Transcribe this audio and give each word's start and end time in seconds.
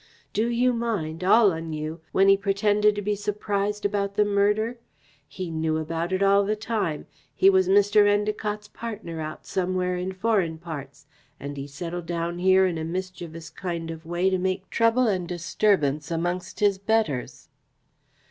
Do 0.33 0.47
you 0.49 0.73
mind 0.73 1.23
all 1.23 1.51
on 1.51 1.73
you 1.73 2.01
when 2.11 2.27
he 2.27 2.35
pretended 2.35 2.95
to 2.95 3.03
be 3.03 3.13
surprised 3.13 3.85
about 3.85 4.15
the 4.15 4.25
murder? 4.25 4.79
He 5.27 5.51
knew 5.51 5.77
about 5.77 6.11
it 6.11 6.23
all 6.23 6.43
the 6.43 6.55
time. 6.55 7.05
He 7.35 7.51
was 7.51 7.69
Mr. 7.69 8.07
Endacott's 8.07 8.67
partner 8.67 9.21
out 9.21 9.45
somewhere 9.45 9.97
in 9.97 10.11
foreign 10.11 10.57
parts, 10.57 11.05
and 11.39 11.55
he 11.55 11.67
settled 11.67 12.07
down 12.07 12.39
here 12.39 12.65
in 12.65 12.79
a 12.79 12.83
mischievous 12.83 13.51
kind 13.51 13.91
of 13.91 14.03
way 14.03 14.31
to 14.31 14.39
make 14.39 14.71
trouble 14.71 15.05
and 15.05 15.27
disturbance 15.27 16.09
amongst 16.09 16.61
his 16.61 16.79
betters." 16.79 17.47